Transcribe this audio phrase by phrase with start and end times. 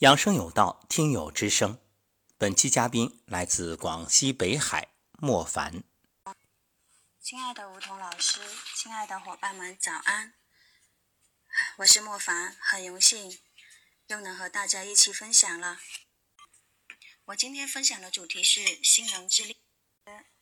[0.00, 1.78] 养生有道，听友之声。
[2.38, 4.88] 本期嘉宾来自广西北海，
[5.18, 5.84] 莫凡。
[7.20, 8.40] 亲爱的梧桐老师，
[8.74, 10.32] 亲爱的伙伴们，早安！
[11.76, 13.38] 我是莫凡，很荣幸
[14.06, 15.76] 又能和大家一起分享了。
[17.26, 19.58] 我今天分享的主题是心能之力，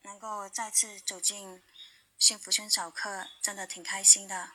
[0.02, 1.64] 能够再次走进
[2.16, 4.52] 幸福村早课，真的挺开心的。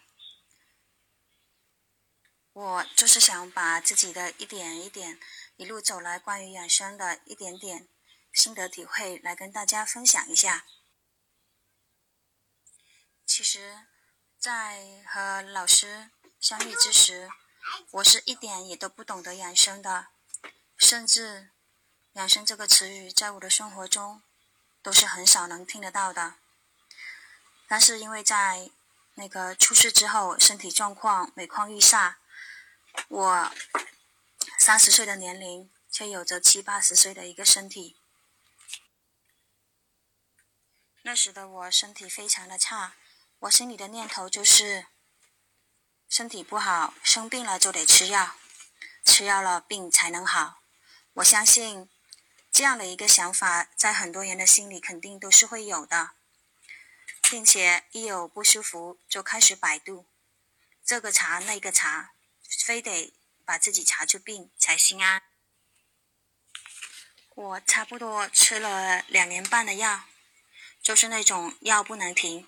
[2.54, 5.20] 我就是想把自己的一点一点，
[5.56, 7.88] 一路走来关于养生的一点点
[8.32, 10.64] 心得体会，来跟大家分享一下。
[13.26, 13.88] 其实，
[14.38, 17.28] 在和老师相遇之时，
[17.90, 20.10] 我是一点也都不懂得养生的，
[20.78, 21.50] 甚至
[22.14, 24.22] “养生”这个词语在我的生活中
[24.84, 26.36] 都是很少能听得到的。
[27.68, 28.70] 但是因为在
[29.16, 32.20] 那个出事之后，身体状况每况愈下。
[33.08, 33.52] 我
[34.58, 37.98] 三十岁的年龄，却有着七八十岁的一个身体。
[41.04, 42.96] 那时的我身体非常的差，
[43.40, 44.88] 我心里的念头就是：
[46.08, 48.38] 身体不好，生病了就得吃药，
[49.04, 50.62] 吃药了病才能好。
[51.16, 51.90] 我相信
[52.52, 56.12] 这样的一个想法，在很多人的心里肯定都是会有的，
[57.30, 60.08] 并且一有不舒服就开始百度，
[60.86, 62.13] 这个查那个查。
[62.66, 63.14] 非得
[63.46, 65.24] 把自己查出病才心安。
[67.36, 70.06] 我差不多吃了两年半的药，
[70.82, 72.48] 就是那种药不能停，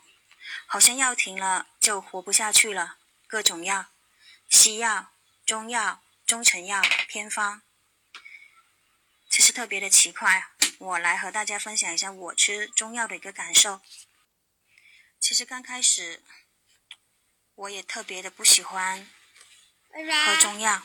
[0.68, 2.98] 好像药停了就活不下去了。
[3.28, 3.88] 各种药，
[4.48, 5.12] 西药、
[5.46, 7.64] 中药、中成药、偏方，
[9.28, 10.52] 其实特别的奇怪。
[10.78, 13.82] 我来和大家分享一下我吃中药的一个感受。
[15.20, 16.22] 其实刚开始，
[17.56, 19.10] 我也特别的不喜欢。
[20.04, 20.82] 喝中药，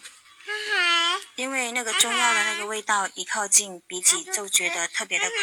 [1.34, 5.34] 因为那个中药的那个味道一靠近鼻子就觉得特别的苦，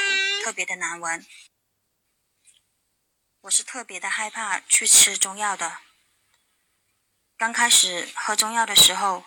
[0.46, 1.26] 特别的难闻。
[3.42, 5.80] 我是特别的害怕去吃中药的。
[7.38, 9.26] 刚开始喝中药的时候，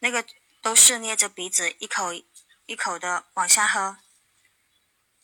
[0.00, 0.26] 那个
[0.60, 2.12] 都是捏着鼻子一口
[2.66, 3.96] 一口的往下喝，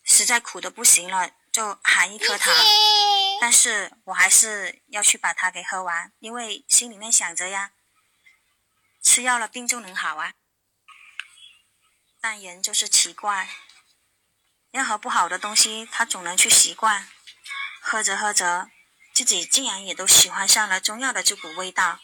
[0.02, 2.54] 实在苦的不行了就含一颗糖，
[3.38, 7.72] 但是我还是要去把它给喝完，因为心里面想着呀。
[9.08, 10.34] 吃药了，病就能好啊？
[12.20, 13.48] 但人就是奇怪，
[14.70, 17.08] 任何不好的东西，他总能去习惯。
[17.80, 18.70] 喝着喝着，
[19.14, 22.00] 自己竟然也都喜欢上了中药的这股味道。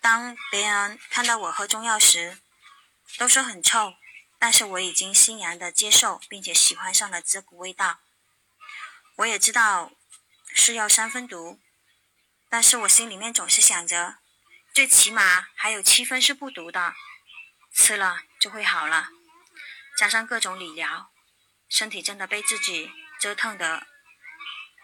[0.00, 2.40] 当别人看到我喝中药时，
[3.18, 3.94] 都说很臭，
[4.38, 7.98] 但是我已经欣然的接受，并且喜欢上了这股味道。
[9.16, 9.90] 我也知道
[10.54, 11.60] 是药三分毒，
[12.48, 14.18] 但是我心里面总是想着。
[14.76, 16.94] 最起码还有七分是不毒的，
[17.72, 19.08] 吃了就会好了。
[19.96, 21.10] 加上各种理疗，
[21.66, 23.86] 身体真的被自己折腾的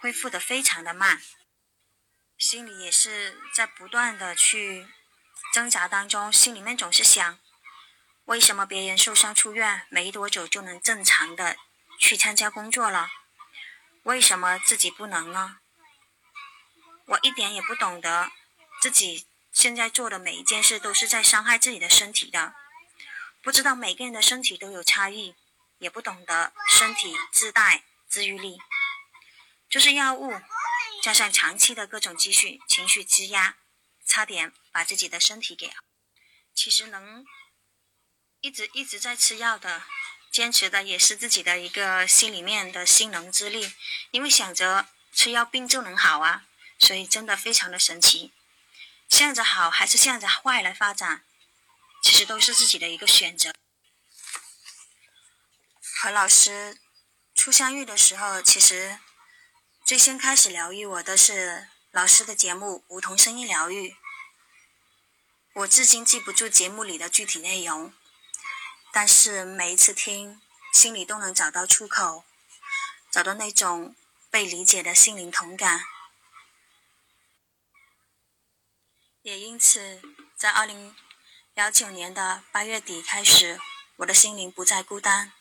[0.00, 1.20] 恢复的非常的慢，
[2.38, 4.88] 心里也是在不断的去
[5.52, 7.38] 挣扎当中，心里面总是想：
[8.24, 11.58] 为什么别人受伤出院没多久就能正常的
[11.98, 13.10] 去参加工作了？
[14.04, 15.58] 为什么自己不能呢？
[17.08, 18.32] 我一点也不懂得
[18.80, 19.26] 自己。
[19.52, 22.54] 现在做的每一件事都是在伤害自己的身体的，
[23.42, 25.34] 不知道每个人的身体都有差异，
[25.78, 28.58] 也不懂得身体自带治愈力，
[29.68, 30.40] 就是药物
[31.02, 33.56] 加上长期的各种积蓄、情绪积压，
[34.06, 35.72] 差点把自己的身体给。
[36.54, 37.24] 其实能
[38.40, 39.82] 一直一直在吃药的，
[40.30, 43.72] 坚持的也是自己的一个心里面的心能之力，
[44.12, 46.46] 因为想着吃药病就能好啊，
[46.78, 48.32] 所以真的非常的神奇。
[49.12, 51.26] 向着好还是向着坏来发展，
[52.02, 53.52] 其实都是自己的一个选择。
[56.00, 56.80] 和老师
[57.34, 58.98] 初相遇的时候，其实
[59.84, 63.90] 最先开始疗愈我的是老师的节目《梧桐声音疗愈》。
[65.56, 67.92] 我至今记不住节目里的具体内容，
[68.94, 70.40] 但是每一次听，
[70.72, 72.24] 心里都能找到出口，
[73.10, 73.94] 找到那种
[74.30, 75.84] 被理解的心灵同感。
[79.22, 80.02] 也因此，
[80.34, 80.96] 在二零
[81.54, 83.60] 幺九年的八月底开始，
[83.98, 85.32] 我的心灵不再孤单。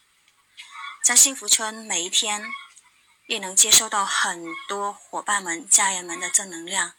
[1.04, 2.54] 在幸福村，每一天
[3.26, 6.94] 也能接收到很多伙伴们、家人们的正能量，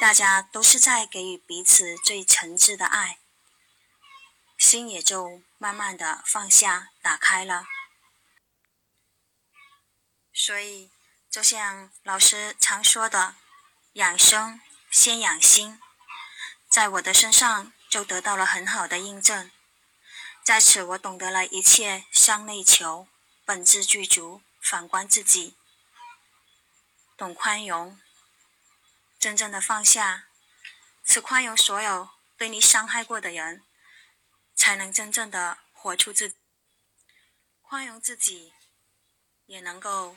[0.00, 3.20] 大家都是在给予彼此最诚挚的爱，
[4.56, 7.68] 心也就慢慢的放下、打开了。
[10.32, 10.90] 所以，
[11.30, 13.36] 就像老师常说的，
[13.92, 14.60] 养生。
[14.90, 15.80] 先养心，
[16.68, 19.50] 在我的身上就得到了很好的印证。
[20.42, 23.06] 在此，我懂得了一切向内求，
[23.44, 25.56] 本质具足，反观自己，
[27.18, 28.00] 懂宽容，
[29.18, 30.26] 真正的放下，
[31.04, 32.08] 是宽容所有
[32.38, 33.62] 对你伤害过的人，
[34.54, 36.34] 才能真正的活出自，
[37.60, 38.54] 宽容自己，
[39.44, 40.16] 也能够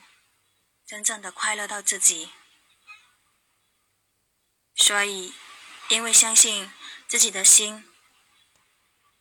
[0.86, 2.32] 真正的快乐到自己。
[4.74, 5.34] 所以，
[5.88, 6.72] 因为相信
[7.06, 7.88] 自己的心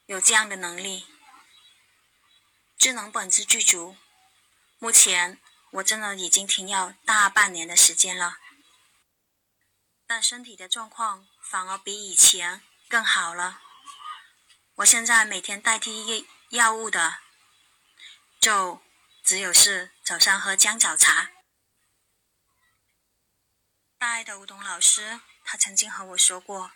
[0.05, 1.05] 有这样的能力，
[2.77, 3.95] 智能本质具足。
[4.79, 5.39] 目前
[5.73, 8.37] 我真的已经停药大半年的时间了，
[10.07, 13.61] 但身体的状况反而比以前更好了。
[14.75, 17.19] 我现在每天代替药药物的，
[18.39, 18.81] 就
[19.23, 21.29] 只有是早上喝姜枣茶。
[23.99, 25.19] 大爱的梧桐老师。
[25.51, 26.71] 他曾经和我说过，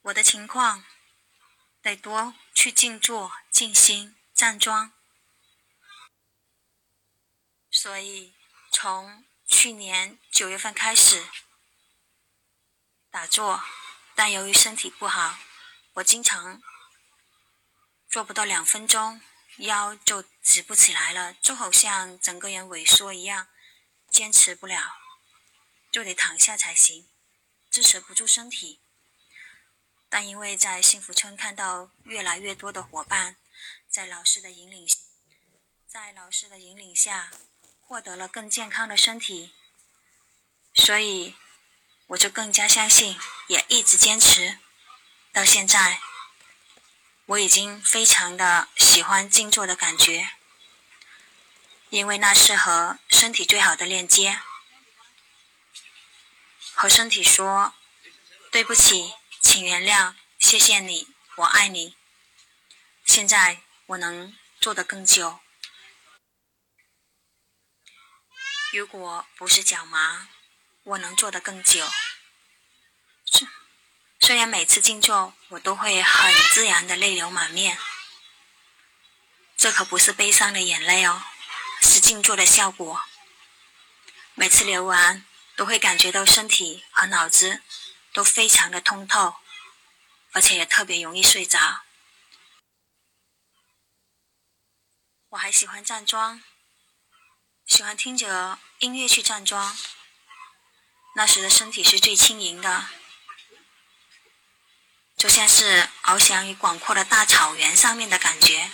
[0.00, 0.86] 我的情况
[1.82, 4.94] 得多去静坐、静心、站桩。
[7.70, 8.34] 所以
[8.72, 11.28] 从去年九月份开始
[13.10, 13.62] 打坐，
[14.14, 15.38] 但由于身体不好，
[15.96, 16.62] 我经常
[18.08, 19.20] 做不到两分钟，
[19.58, 23.48] 腰就直不起来了，就好像整个人萎缩一样，
[24.08, 24.96] 坚持不了，
[25.92, 27.10] 就得躺下才行。
[27.76, 28.80] 支持不住身体，
[30.08, 33.36] 但因为在幸福村看到越来越多的伙伴
[33.86, 34.88] 在老师的引领，
[35.86, 37.30] 在老师的引领下
[37.82, 39.52] 获得了更健康的身体，
[40.72, 41.36] 所以
[42.06, 44.58] 我就更加相信，也一直坚持
[45.30, 46.00] 到现在。
[47.26, 50.30] 我已经非常的喜欢静坐的感觉，
[51.90, 54.40] 因为那是和身体最好的链接。
[56.76, 57.72] 和身体说
[58.52, 61.96] ：“对不起，请原谅，谢谢你，我爱你。”
[63.06, 65.40] 现在我能做得更久。
[68.74, 70.28] 如果不是脚麻，
[70.82, 71.88] 我能做得更久。
[73.24, 73.48] 虽
[74.20, 77.78] 虽然每次静坐，我都会很自然的泪流满面，
[79.56, 81.22] 这可不是悲伤的眼泪哦，
[81.80, 83.00] 是静坐的效果。
[84.34, 85.26] 每次流完。
[85.56, 87.62] 都会感觉到身体和脑子
[88.12, 89.36] 都非常的通透，
[90.32, 91.82] 而且也特别容易睡着。
[95.30, 96.42] 我还喜欢站桩，
[97.66, 99.76] 喜欢听着音乐去站桩。
[101.14, 102.88] 那时的身体是最轻盈的，
[105.16, 108.70] 就像是翱翔于广阔的大草原上面的感觉。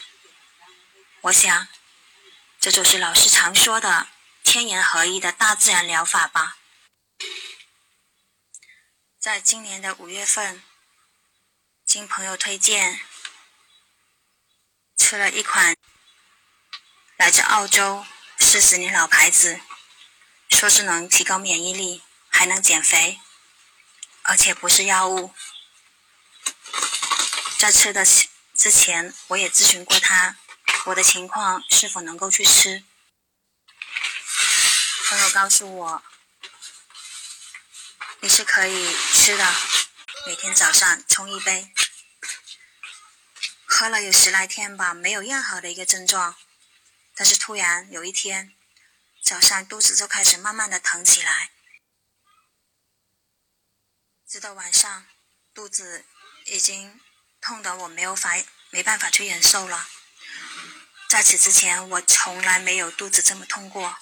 [1.22, 1.68] 我想，
[2.58, 4.08] 这就是老师常说的
[4.42, 6.58] 天人合一的大自然疗法吧。
[9.22, 10.64] 在今年的五月份，
[11.86, 13.00] 经朋友推荐，
[14.96, 15.76] 吃了一款
[17.16, 18.04] 来自澳洲
[18.36, 19.60] 四十年老牌子，
[20.48, 23.20] 说是能提高免疫力，还能减肥，
[24.22, 25.32] 而且不是药物。
[27.60, 30.36] 在吃的之前，我也咨询过他，
[30.86, 32.82] 我的情况是否能够去吃。
[35.08, 36.02] 朋友告诉我。
[38.24, 39.52] 你是可以吃的，
[40.28, 41.72] 每天早上冲一杯，
[43.66, 46.36] 喝了有十来天吧，没有任何的一个症状，
[47.16, 48.54] 但是突然有一天
[49.24, 51.50] 早上肚子就开始慢慢的疼起来，
[54.28, 55.04] 直到晚上
[55.52, 56.04] 肚子
[56.44, 57.00] 已经
[57.40, 58.36] 痛得我没有法
[58.70, 59.88] 没办法去忍受了。
[61.08, 63.98] 在此之前我从来没有肚子这么痛过，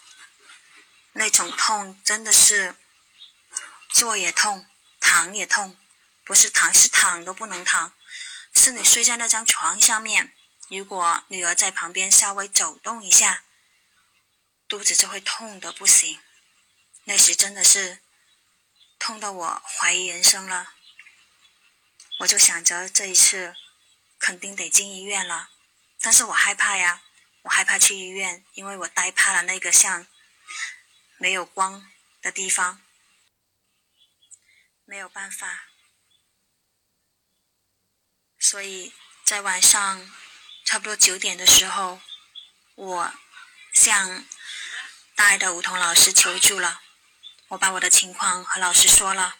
[1.13, 2.77] 那种痛真的是。
[4.01, 4.67] 坐也痛，
[4.99, 5.77] 躺也痛，
[6.25, 7.93] 不是躺是躺都不能躺，
[8.55, 10.35] 是你睡在那张床上面，
[10.71, 13.45] 如果女儿在旁边稍微走动一下，
[14.67, 16.19] 肚子就会痛的不行。
[17.05, 17.99] 那时真的是
[18.99, 20.73] 痛到我怀疑人生了，
[22.21, 23.55] 我就想着这一次
[24.19, 25.51] 肯定得进医院了，
[26.01, 27.03] 但是我害怕呀，
[27.43, 30.07] 我害怕去医院，因为我呆怕了那个像
[31.19, 31.87] 没有光
[32.23, 32.81] 的地方。
[34.91, 35.67] 没有办法，
[38.41, 38.93] 所以
[39.25, 40.11] 在晚上
[40.65, 42.01] 差不多九点的时候，
[42.75, 43.15] 我
[43.73, 44.27] 向
[45.15, 46.83] 大爱的梧桐老师求助了。
[47.51, 49.37] 我把我的情况和老师说了，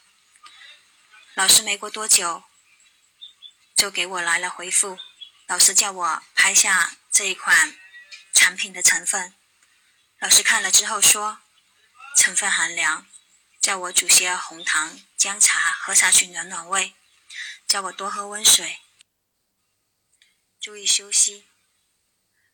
[1.35, 2.45] 老师没过多久
[3.75, 5.01] 就给我来了回复。
[5.49, 7.77] 老师叫我拍下这一款
[8.33, 9.35] 产品的成分，
[10.21, 11.41] 老师看了之后说，
[12.17, 13.09] 成分含量。
[13.61, 16.95] 叫我煮些红糖姜茶喝下去暖暖胃，
[17.67, 18.81] 叫我多喝温水，
[20.61, 21.47] 注意休息。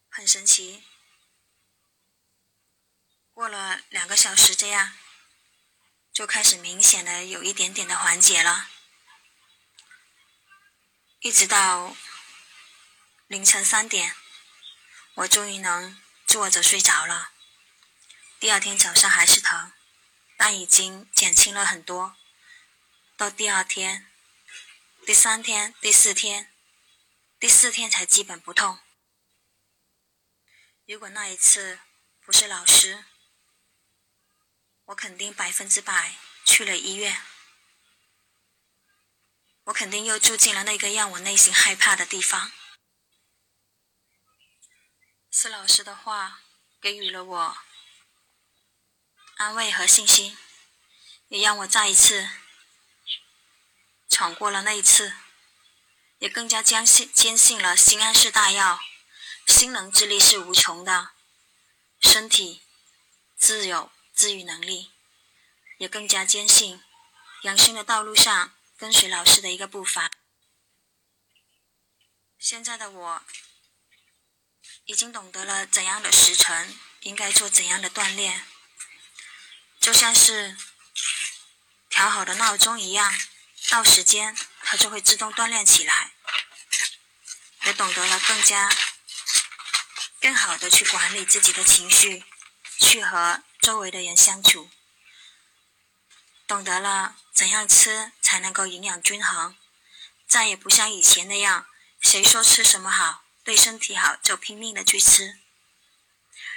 [0.08, 0.82] 很神奇，
[3.34, 4.96] 过了两个小时，这样
[6.10, 8.70] 就开始明显的有一点点的缓解了，
[11.20, 11.94] 一直到
[13.26, 14.16] 凌晨三点，
[15.16, 17.32] 我终于能坐着睡着了。
[18.40, 19.70] 第二天早上还是疼，
[20.36, 22.16] 但已经减轻了很多。
[23.16, 24.10] 到第二天、
[25.06, 26.52] 第三天、第四天，
[27.38, 28.78] 第四天才基本不痛。
[30.86, 31.80] 如果那一次
[32.20, 33.04] 不是老师，
[34.84, 37.22] 我肯定百分之百去了医院，
[39.64, 42.52] 我肯定又住进了那个让我内心害怕的地方。
[45.30, 46.40] 是老师的话
[46.80, 47.58] 给予了我
[49.36, 50.36] 安慰和信心，
[51.28, 52.28] 也让我再一次
[54.08, 55.14] 闯过了那一次，
[56.18, 58.80] 也更加坚信坚信了心安是大药。
[59.46, 61.12] 心能之力是无穷的，
[62.00, 62.62] 身体
[63.36, 64.90] 自有自愈能力，
[65.78, 66.82] 也更加坚信
[67.42, 70.10] 养生的道路上跟随老师的一个步伐。
[72.38, 73.22] 现在的我
[74.86, 78.44] 已经懂得了怎样的时辰应该做怎样的锻炼，
[79.86, 80.56] 就像是
[81.88, 83.14] 调好的闹钟一样，
[83.68, 86.10] 到时间它就会自动锻炼起来，
[87.62, 88.68] 也懂得了更加。
[90.20, 92.24] 更好的去管理自己的情绪，
[92.80, 94.68] 去和周围的人相处，
[96.48, 99.56] 懂得了怎样吃才能够营养均衡，
[100.26, 101.68] 再也不像以前那样，
[102.00, 105.38] 谁说吃什么好，对身体好就拼命的去吃，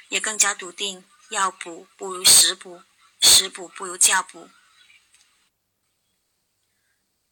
[0.08, 2.84] 也更加笃定，药补不如食补，
[3.22, 4.50] 食补不如教补。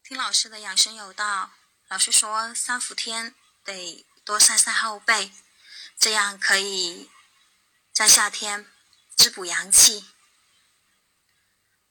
[0.02, 1.52] 听老师的养生有道，
[1.88, 5.32] 老师说三伏天得多晒晒后背。
[5.98, 7.10] 这样可以
[7.92, 8.70] 在夏天
[9.16, 10.08] 滋补阳气，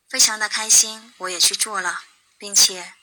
[0.07, 1.13] 非常的开心。
[1.17, 2.03] 我也去做了，
[2.37, 2.93] 并且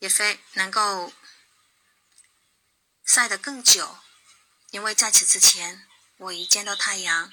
[0.00, 1.14] 也非能够
[3.04, 3.98] 晒得更久。
[4.70, 7.32] 因为在此之前，我一见到太阳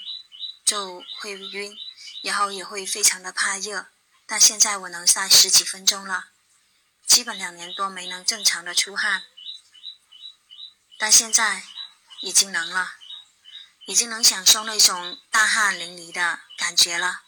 [0.74, 1.78] 就会晕，
[2.24, 3.86] 然后也会非常的怕热。
[4.26, 6.30] 但现在我能晒十几分钟了，
[7.06, 9.24] 基本两年多没能正常的出汗，
[10.98, 11.64] 但现在。
[12.22, 12.96] 已经能了，
[13.86, 17.24] 已经能享受那种大汗淋漓的感觉了。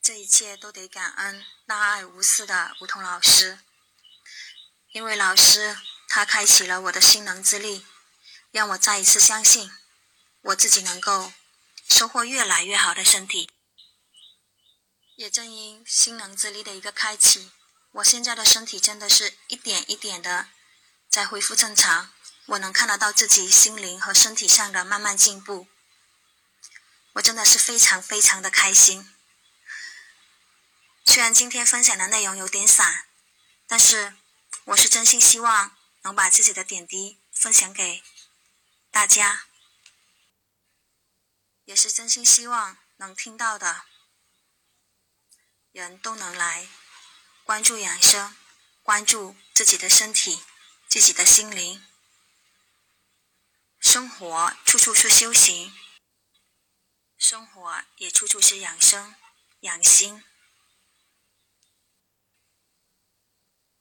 [0.00, 3.58] 这一切都得感恩大爱无私的梧桐老师，
[4.92, 7.84] 因为老师他开启了我的心能之力，
[8.52, 9.68] 让我再一次相信
[10.42, 11.32] 我自己能够
[11.92, 13.50] 收获越来越好的身体。
[15.16, 17.52] 也正因心能之力的一个开启，
[17.92, 20.48] 我现在的身体真的是一点一点的
[21.10, 22.12] 在恢复正常。
[22.46, 25.68] 我能看得到自己心灵和身体上的慢慢进步，
[27.12, 29.14] 我真的是非常非常的开心。
[31.04, 33.04] 虽然今天分享的内容有点散，
[33.68, 34.16] 但是
[34.64, 38.02] 我是真心希望能把自己的点滴分享给
[38.90, 39.46] 大家，
[41.64, 43.84] 也是真心希望能听到的
[45.70, 46.68] 人都能来
[47.44, 48.36] 关注养生，
[48.82, 50.42] 关注自己的身体，
[50.88, 51.84] 自己的心灵。
[53.78, 55.74] 生活处处是修行，
[57.16, 59.14] 生活也处处是养生、
[59.60, 60.22] 养心。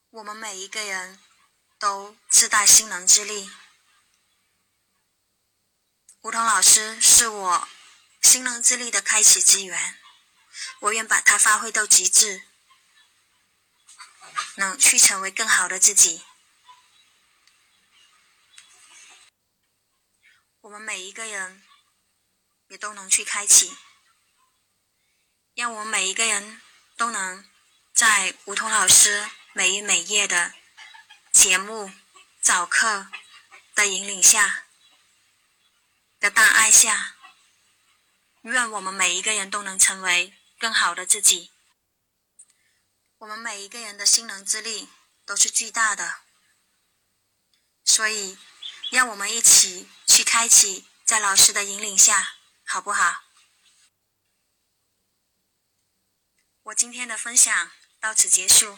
[0.09, 1.19] 我们每一个人
[1.77, 3.49] 都自带心能之力，
[6.21, 7.67] 梧桐老师是我
[8.21, 9.97] 心能之力的开启之源，
[10.81, 12.43] 我愿把它发挥到极致，
[14.57, 16.23] 能去成为更好的自己。
[20.59, 21.63] 我们每一个人
[22.67, 23.75] 也都能去开启，
[25.55, 26.61] 让我们每一个人
[26.95, 27.49] 都能
[27.95, 30.53] 在梧桐老师每日每夜的
[31.33, 31.91] 节目
[32.39, 33.07] 早课
[33.73, 34.67] 的引领下，
[36.21, 37.17] 的大爱下，
[38.43, 41.51] 愿我们每一个人都能成为更好的自己。
[43.17, 44.87] 我们每一个人的心能之力
[45.25, 46.21] 都是巨大的，
[47.83, 48.37] 所以。
[48.91, 52.35] 让我们一起去开启，在老师的引领下，
[52.65, 53.23] 好不好？
[56.63, 58.77] 我今天的分享到此结束。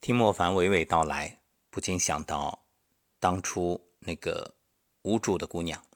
[0.00, 2.66] 听莫凡娓娓道来，不禁想到
[3.20, 4.56] 当初那个
[5.06, 5.86] 无助的姑娘。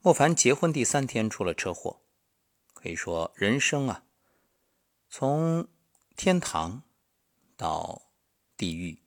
[0.00, 2.02] 莫凡结婚第三天出了车祸，
[2.74, 4.04] 可以说人生啊，
[5.08, 5.66] 从
[6.14, 6.82] 天堂
[7.56, 8.12] 到
[8.58, 9.02] 地狱，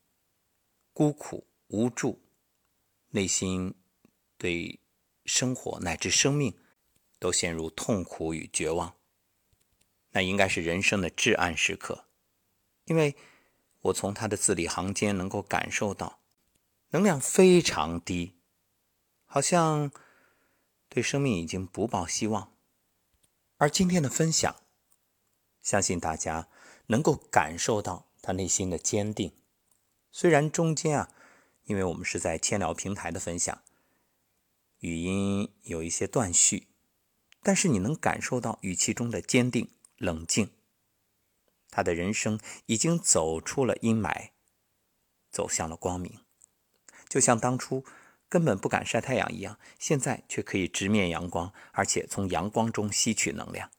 [0.93, 2.23] 孤苦无助，
[3.09, 3.75] 内心
[4.37, 4.79] 对
[5.25, 6.57] 生活乃至生命
[7.19, 8.95] 都陷入痛苦与绝望，
[10.11, 12.07] 那应该是人生的至暗时刻，
[12.85, 13.15] 因为
[13.81, 16.21] 我从他的字里行间能够感受到，
[16.89, 18.39] 能量非常低，
[19.35, 19.91] 好像
[20.87, 22.53] 对生命已经不抱希望。
[23.57, 24.55] 而今天的分享，
[25.61, 26.47] 相信大家
[26.85, 29.33] 能够感受到他内心的坚定。
[30.09, 31.11] 虽然中间啊，
[31.65, 33.61] 因为我们是在千聊平台的分享，
[34.79, 36.69] 语音有一些断续，
[37.43, 40.49] 但是你能感受到语气中的坚定、冷静。
[41.69, 44.29] 他的人生已经走出了阴霾，
[45.29, 46.21] 走向了光明，
[47.09, 47.83] 就像当初。
[48.35, 53.71] 根本不敢晒太阳一样，现在却可以直面阳光，而且从阳光中吸取能量。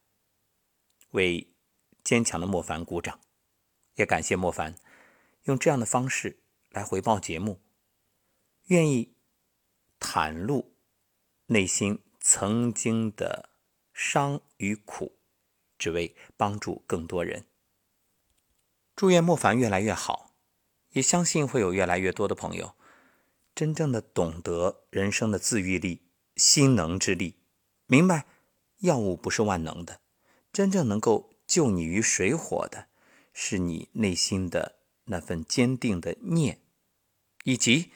[1.11, 1.53] 为
[2.03, 3.19] 坚强的莫凡鼓掌，
[3.97, 4.73] 也感谢莫凡
[5.43, 6.39] 用这样的方式
[6.71, 7.61] 来回报节目，
[8.69, 9.13] 愿意
[9.99, 10.73] 袒露
[11.45, 13.51] 内心曾经的
[13.93, 15.19] 伤与苦，
[15.77, 17.45] 只为帮助更多人。
[18.95, 20.33] 祝愿莫凡越来越好，
[20.93, 22.73] 也相信会有越来越多的朋友。
[23.57, 27.39] 真正的懂得人生的自愈力、心能之力，
[27.87, 28.27] 明白
[28.81, 29.99] 药物不是万能的，
[30.53, 32.87] 真正能够救你于水火的，
[33.33, 36.61] 是你内心的那份坚定的念，
[37.45, 37.91] 以及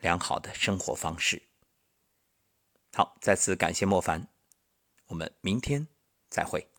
[0.00, 1.42] 良好的生活方式。
[2.94, 4.28] 好，再次感谢莫凡，
[5.08, 5.86] 我们明天
[6.30, 6.73] 再会。